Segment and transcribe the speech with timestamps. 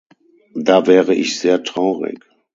[0.55, 2.25] Da wäre ich sehr traurig.